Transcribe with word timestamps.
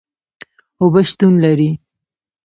اوبه 0.81 1.01
شتون 1.09 1.33
لري 1.43 1.69